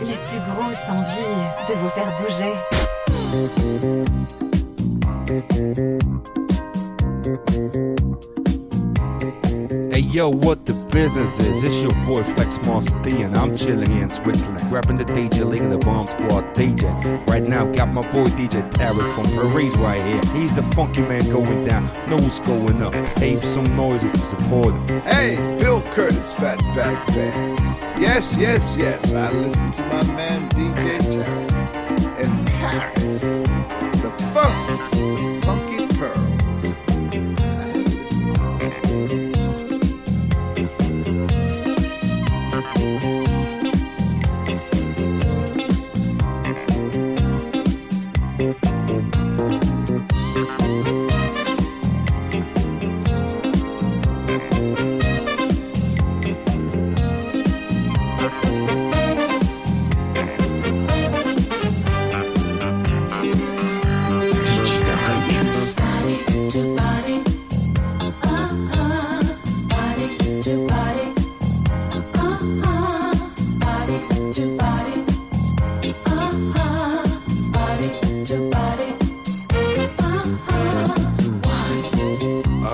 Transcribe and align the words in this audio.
la 0.00 0.16
plus 0.16 0.40
grosse 0.50 0.88
envie 0.88 1.36
de 1.68 1.74
vous 1.74 1.90
faire 1.90 2.10
bouger. 2.18 2.54
Hey 10.00 10.06
yo, 10.06 10.30
what 10.30 10.64
the 10.64 10.72
business 10.90 11.38
is? 11.38 11.62
It's 11.62 11.82
your 11.82 11.92
boy 12.06 12.22
Flex 12.22 12.58
Master 12.62 12.98
D, 13.02 13.20
and 13.20 13.36
I'm 13.36 13.54
chilling 13.54 13.92
in 13.98 14.08
Switzerland, 14.08 14.66
grabbing 14.70 14.96
the 14.96 15.04
DJ 15.04 15.44
League 15.44 15.60
and 15.60 15.70
the 15.70 15.76
Bomb 15.76 16.06
Squad 16.06 16.54
DJ. 16.54 16.88
Right 17.26 17.42
now, 17.42 17.66
got 17.66 17.92
my 17.92 18.00
boy 18.10 18.24
DJ 18.28 18.66
Tarek 18.70 19.14
from 19.14 19.26
Paris 19.26 19.76
right 19.76 20.02
here. 20.02 20.40
He's 20.40 20.56
the 20.56 20.62
funky 20.74 21.02
man 21.02 21.28
going 21.28 21.64
down, 21.64 21.84
know 22.08 22.16
what's 22.16 22.40
going 22.40 22.80
up. 22.80 22.94
Ape 23.20 23.44
some 23.44 23.64
noise 23.76 24.02
if 24.02 24.14
you 24.14 24.20
support 24.20 24.72
him. 24.88 25.02
Hey, 25.02 25.36
Bill 25.58 25.82
Curtis, 25.82 26.32
Fatback 26.32 27.06
Band. 27.14 27.60
Yes, 28.00 28.34
yes, 28.38 28.78
yes. 28.78 29.12
I 29.12 29.30
listen 29.32 29.70
to 29.70 29.82
my 29.82 30.02
man 30.14 30.48
DJ 30.48 31.12
Terry 31.12 32.24
in 32.24 32.46
Paris. 32.46 33.20
The 34.00 34.10
funk, 34.32 35.44
funky 35.44 35.86
pearls. 35.98 36.29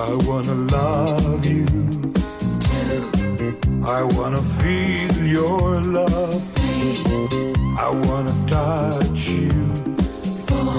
I 0.03 0.17
wanna 0.27 0.55
love 0.75 1.45
you. 1.45 1.65
I 3.85 4.03
wanna 4.03 4.41
feel 4.41 5.15
your 5.25 5.81
love. 5.81 6.43
Three. 6.55 7.53
I 7.85 7.89
wanna 8.07 8.33
touch 8.45 9.29
you. 9.29 9.49
Four. 10.47 10.73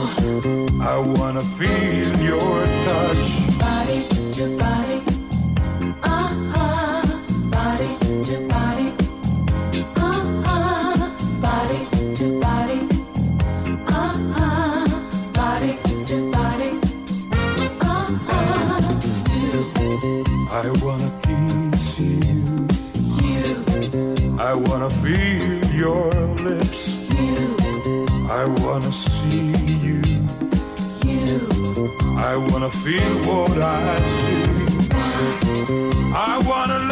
I 0.83 0.97
wanna 1.17 1.45
feel 1.59 2.13
your 2.31 2.59
touch. 2.85 3.31
I 3.63 5.08
wanna 24.79 24.91
feel 24.91 25.65
your 25.75 26.13
lips. 26.47 27.11
You. 27.11 28.07
I 28.31 28.45
wanna 28.63 28.93
see 28.93 29.51
you. 29.85 30.01
you. 31.05 31.41
I 32.17 32.37
wanna 32.37 32.71
feel 32.71 33.15
what 33.27 33.59
I 33.59 33.97
see. 34.19 34.91
I 36.15 36.41
wanna 36.47 36.88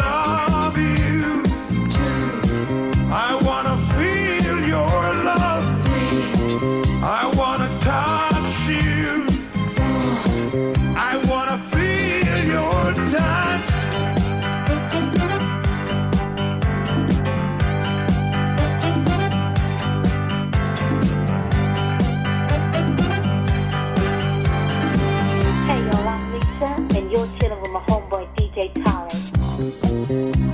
Tarek. 29.81 30.37
I 30.39 30.46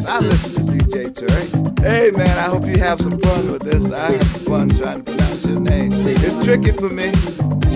yes, 0.00 0.08
I 0.08 0.20
listen 0.20 0.54
to 0.54 0.72
DJ 0.72 1.14
Terry. 1.14 1.46
Hey 1.82 2.10
man, 2.10 2.38
I 2.38 2.42
hope 2.42 2.66
you 2.66 2.78
have 2.78 3.00
some 3.00 3.18
fun 3.18 3.50
with 3.52 3.62
this. 3.62 3.90
I 3.92 4.12
have 4.12 4.42
fun 4.42 4.68
trying 4.70 5.04
to 5.04 5.12
pronounce 5.12 5.44
your 5.44 5.60
name. 5.60 5.90
It's 5.92 6.44
tricky 6.44 6.72
for 6.72 6.88
me. 6.88 7.10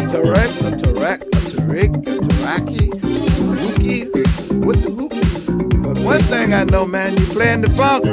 Tarek, 0.08 0.72
a 0.72 0.76
Tarek, 0.76 1.22
a 1.22 1.40
Tariq, 1.50 1.96
a 1.96 2.20
Taraki, 2.20 2.88
a 2.92 3.30
Taruki, 3.36 4.64
with 4.64 4.82
the 4.82 4.90
hoop. 4.90 5.82
But 5.82 5.98
one 6.04 6.20
thing 6.22 6.54
I 6.54 6.64
know, 6.64 6.86
man, 6.86 7.16
you 7.16 7.26
playing 7.26 7.62
the 7.62 7.70
funk. 7.70 8.04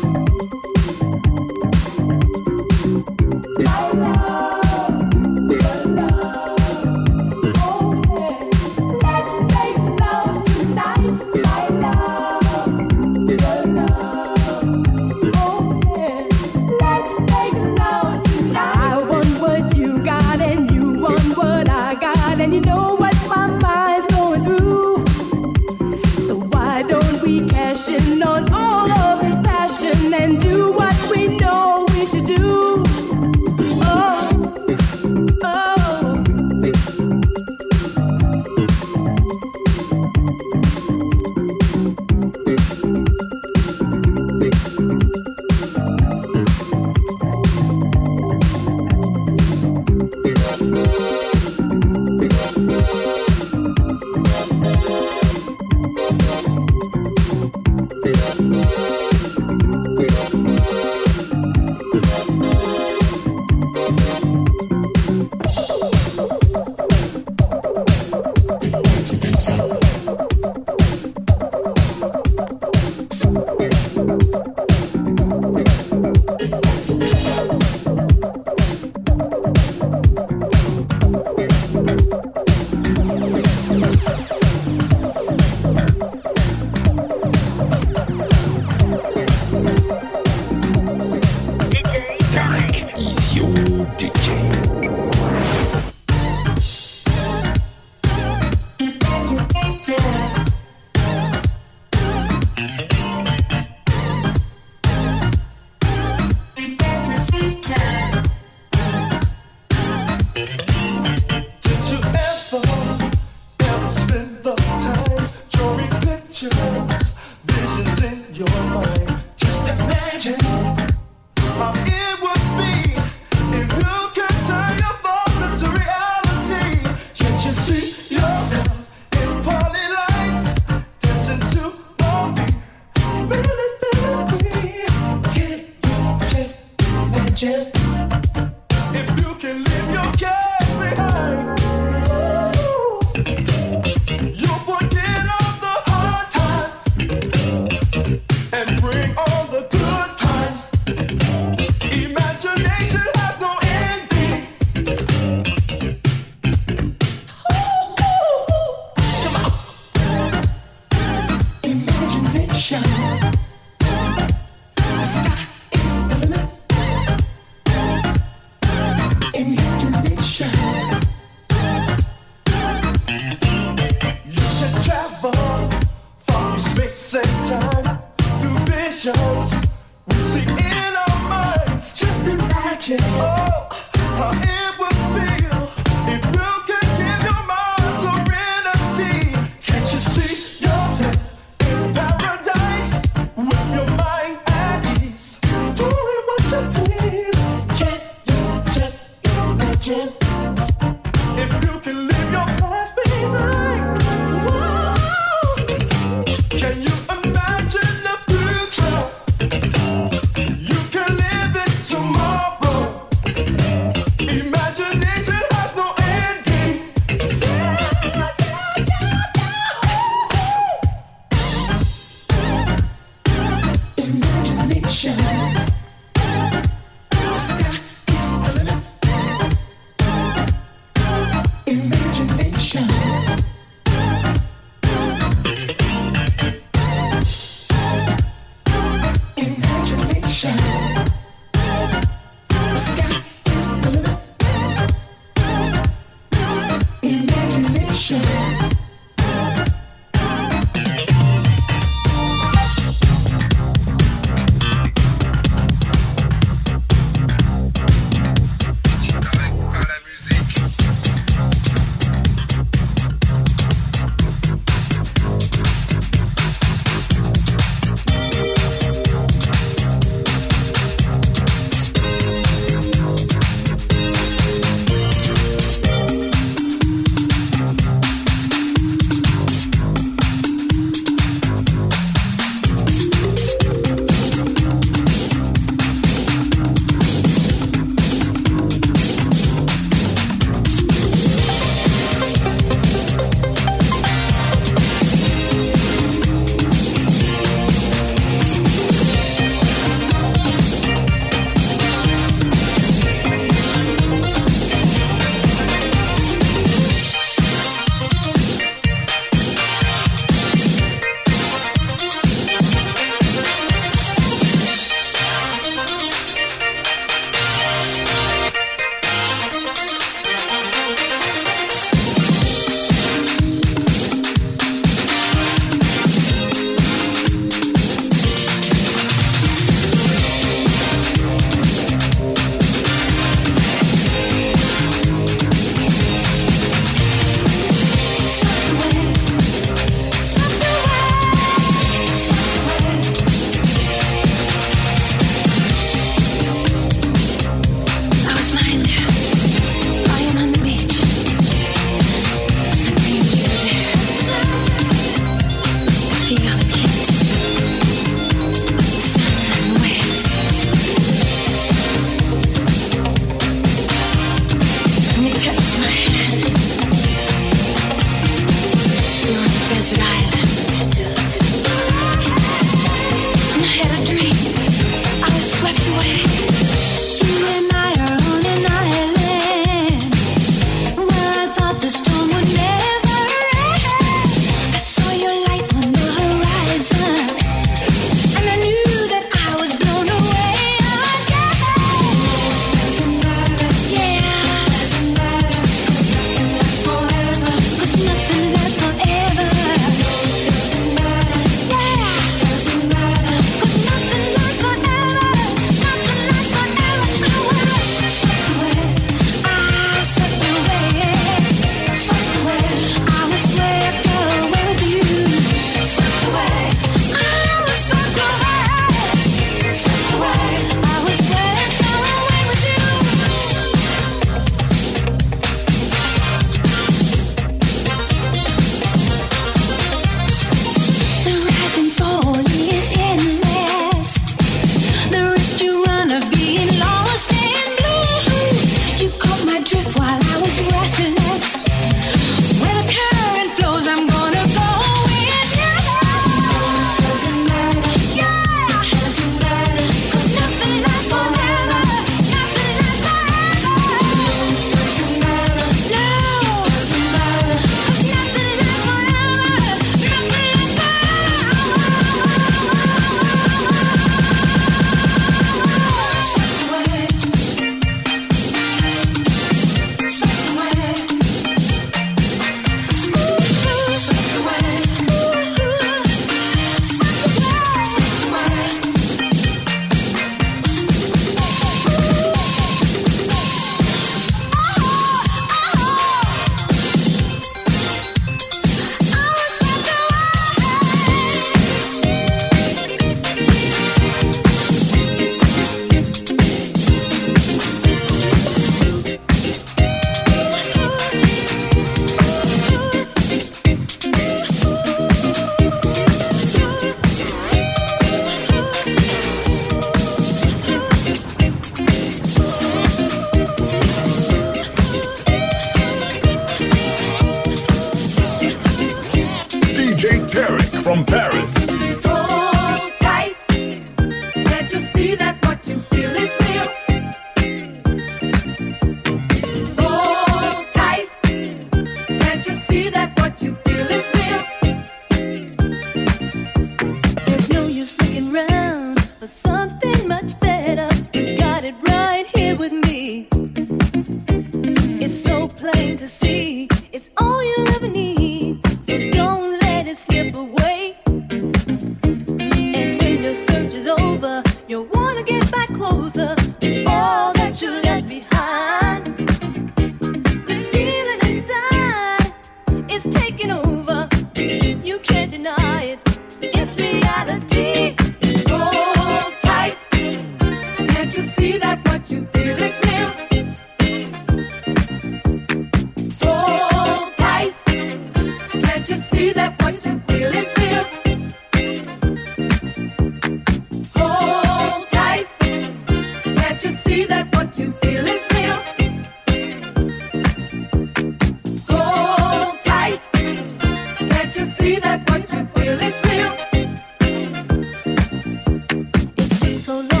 So 599.71 599.79
long 599.79 600.00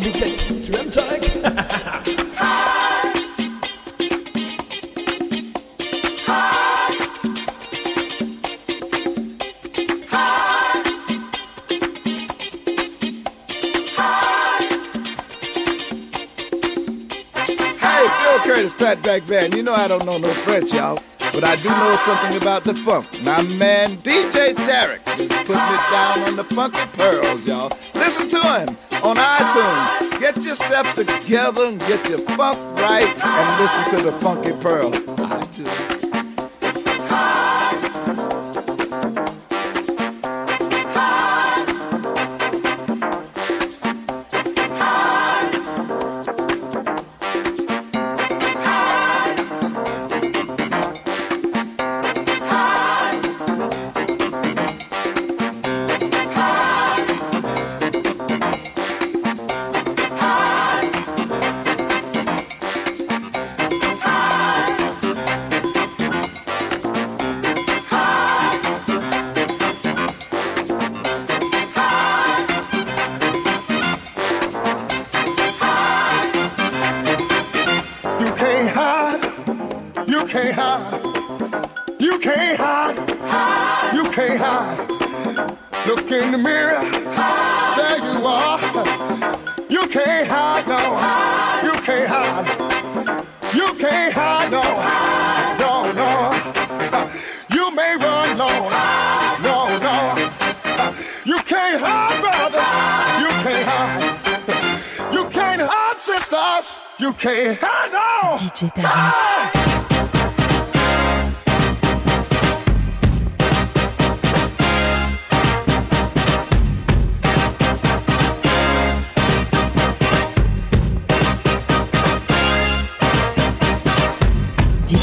obligé. 0.00 0.36
Tu 0.64 0.72
Curtis 18.42 18.72
Fatback 18.72 19.28
Band. 19.28 19.54
You 19.54 19.62
know 19.62 19.74
I 19.74 19.86
don't 19.86 20.04
know 20.06 20.18
no 20.18 20.28
French, 20.28 20.72
y'all, 20.72 20.98
but 21.32 21.44
I 21.44 21.56
do 21.56 21.68
know 21.68 21.96
something 22.02 22.36
about 22.40 22.64
the 22.64 22.74
funk. 22.74 23.06
My 23.22 23.42
man 23.42 23.90
DJ 23.98 24.56
Derek 24.66 25.02
is 25.20 25.28
putting 25.44 25.54
it 25.54 25.90
down 25.90 26.20
on 26.20 26.36
the 26.36 26.44
funky 26.44 26.84
pearls, 26.96 27.46
y'all. 27.46 27.70
Listen 27.94 28.28
to 28.28 28.40
him 28.58 28.89
on 29.02 29.16
iTunes. 29.16 30.20
Get 30.20 30.36
yourself 30.44 30.94
together 30.94 31.64
and 31.66 31.78
get 31.80 32.08
your 32.08 32.18
funk 32.36 32.58
right 32.76 33.08
and 33.24 33.60
listen 33.60 33.98
to 33.98 34.10
the 34.10 34.18
Funky 34.18 34.52
Pearl. 34.60 35.09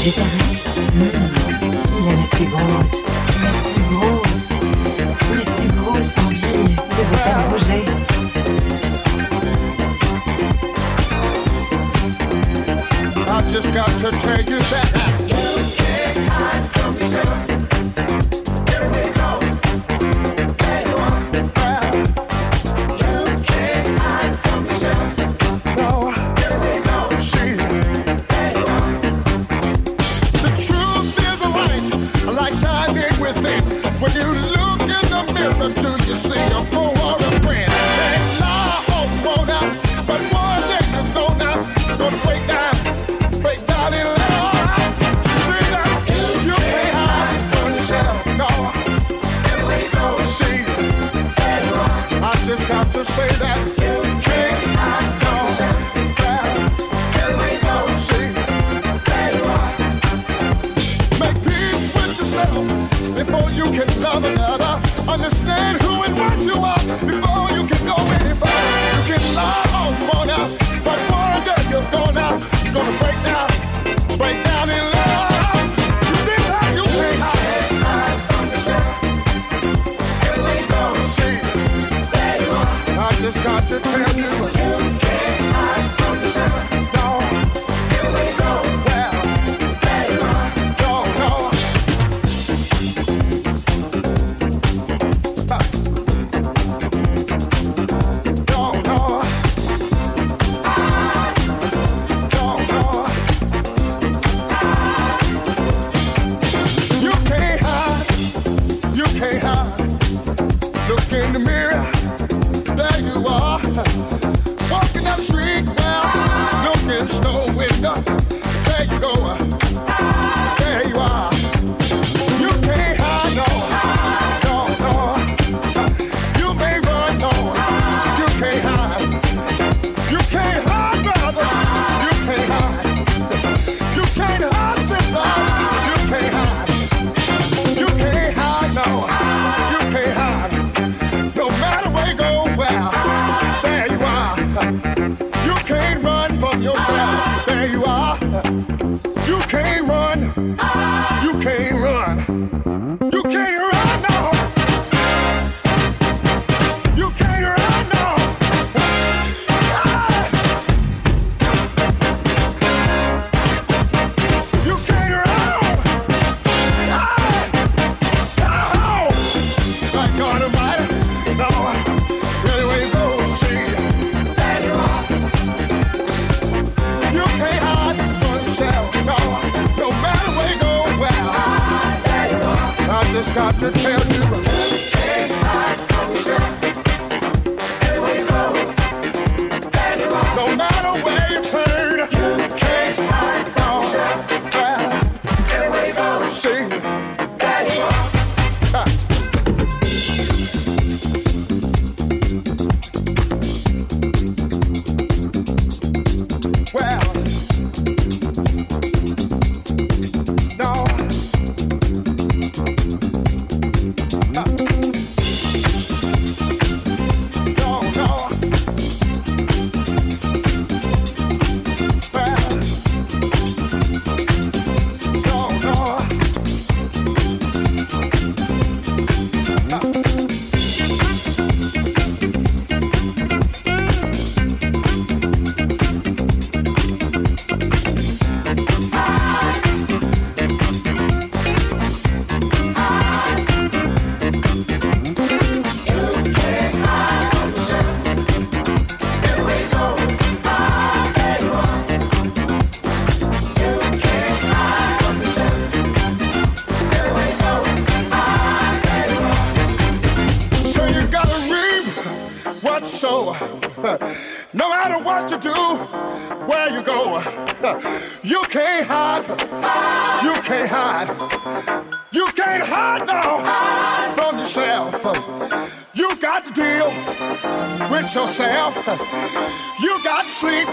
just 13.48 13.74
got 13.74 13.88
to 13.98 14.10
tell 14.12 14.38
you 14.38 14.58
that. 14.58 15.07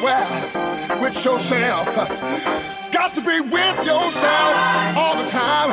well 0.02 1.02
with 1.02 1.26
yourself. 1.26 1.86
Got 2.92 3.14
to 3.16 3.22
be 3.22 3.42
with 3.42 3.86
yourself 3.86 4.56
all 4.98 5.22
the 5.22 5.28
time. 5.28 5.70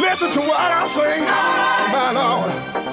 Listen 0.00 0.30
to 0.32 0.40
what 0.40 0.60
I 0.60 0.84
sing, 0.84 1.22
my 1.92 2.10
Lord. 2.12 2.85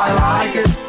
I 0.00 0.14
like 0.44 0.54
it. 0.54 0.87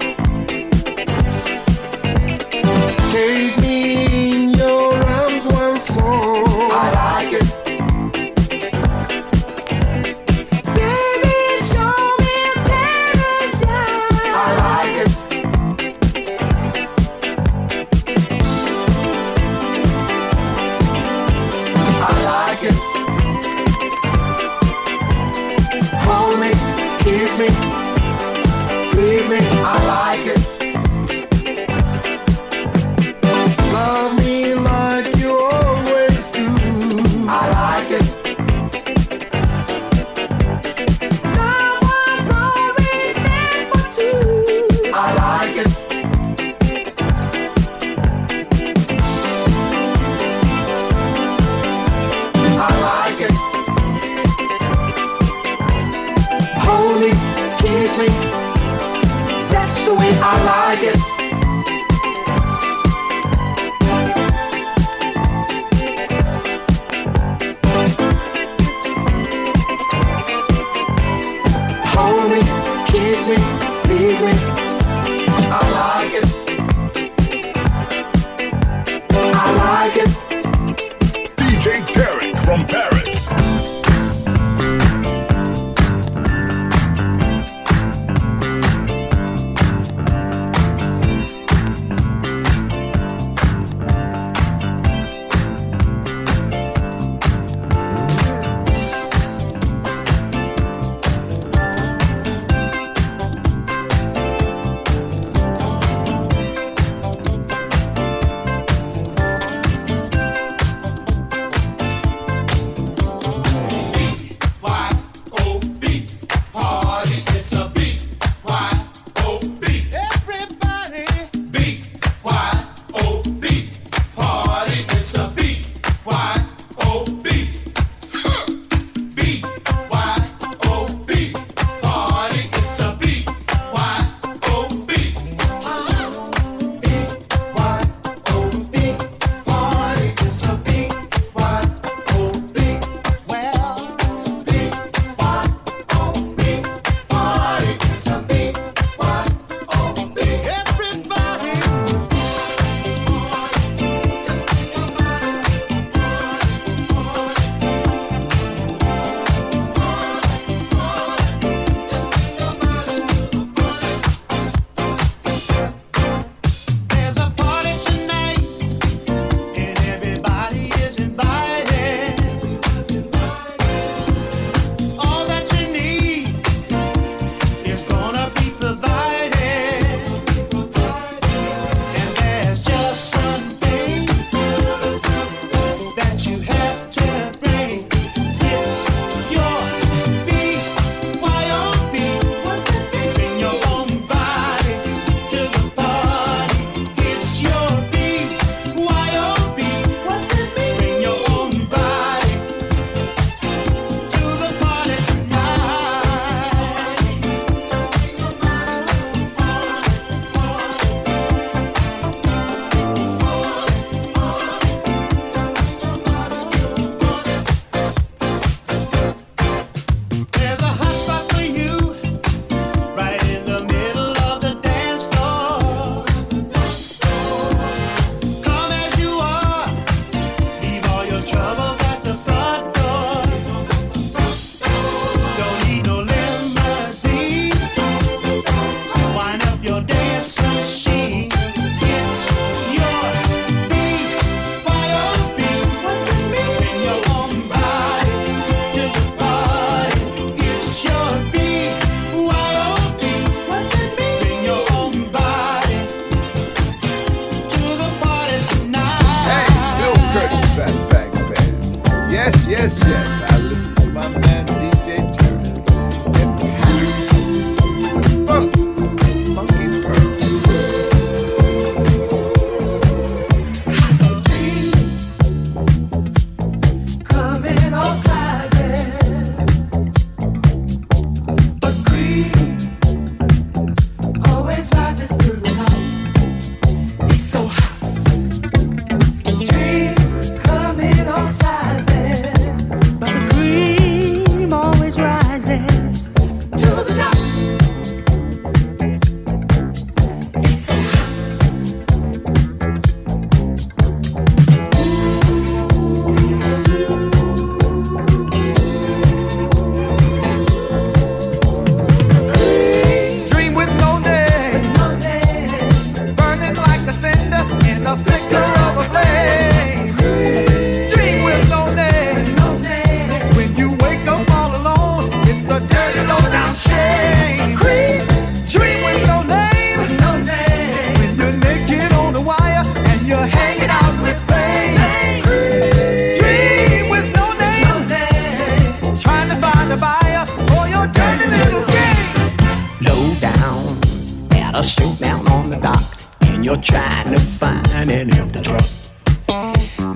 trying 346.61 347.13
to 347.13 347.19
find 347.19 347.91
an 347.91 348.13
empty 348.13 348.41
truck. 348.41 348.65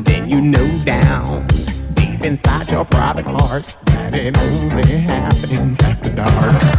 Then 0.04 0.30
you 0.30 0.42
know 0.42 0.84
down 0.86 1.48
deep 1.94 2.24
inside 2.24 2.70
your 2.72 2.86
private 2.86 3.26
hearts 3.26 3.76
that 3.76 4.14
it 4.14 4.38
only 4.38 4.88
happens 5.02 5.80
after 5.82 6.16
dark. 6.16 6.73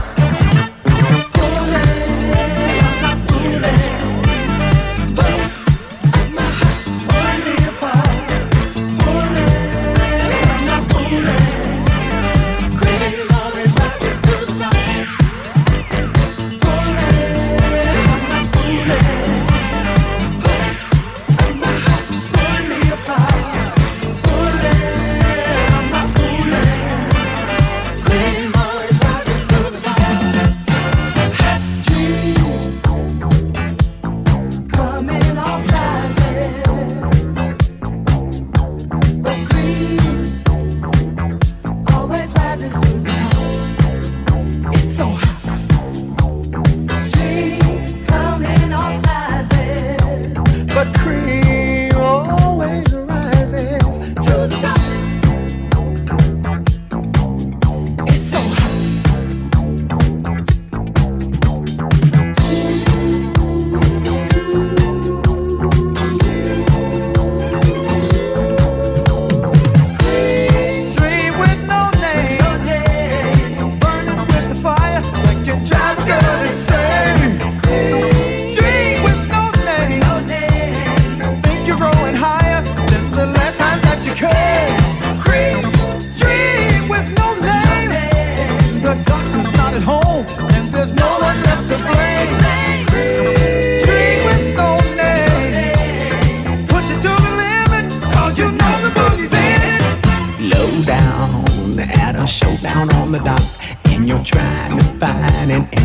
fine 105.05 105.51
and 105.51 105.84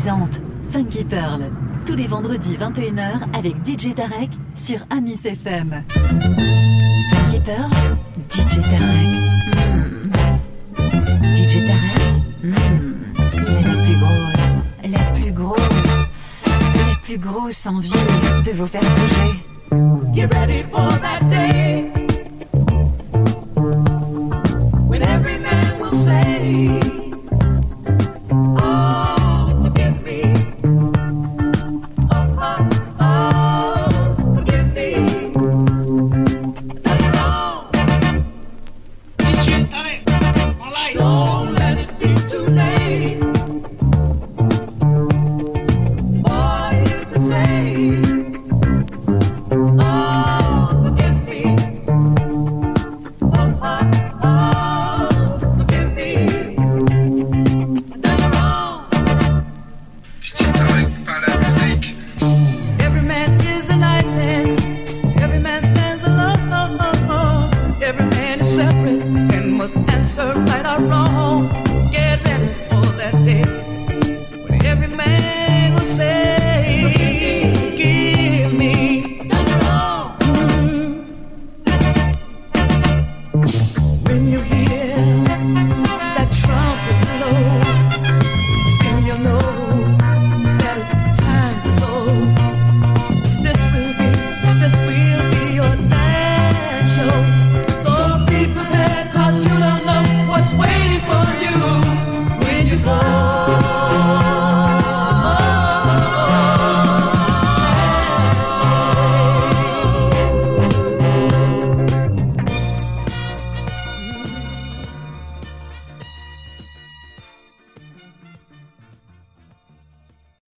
présente 0.00 0.40
Funky 0.72 1.04
Pearl 1.04 1.42
tous 1.84 1.94
les 1.94 2.06
vendredis 2.06 2.56
21h 2.56 3.20
avec 3.36 3.54
DJ 3.66 3.94
Tarek 3.94 4.30
sur 4.54 4.78
Amis 4.88 5.20
FM. 5.22 5.84
Funky 5.90 7.40
Pearl, 7.44 7.70
DJ 8.30 8.62
Tarek. 8.62 8.80
Hmm. 9.66 10.10
DJ 11.34 11.66
Tarek, 11.66 12.00
hmm. 12.42 12.54
la 13.60 13.82
plus 13.84 13.98
grosse, 14.00 14.64
la 14.88 14.98
plus 15.12 15.32
grosse, 15.32 15.68
la 16.46 16.94
plus 17.02 17.18
grosse 17.18 17.66
envie 17.66 17.90
de 18.46 18.52
vous 18.52 18.66
faire 18.66 18.80
bouger. 18.80 20.14
Get 20.14 20.34
ready 20.34 20.62
for 20.62 20.88
that 21.00 21.28
day. 21.28 21.79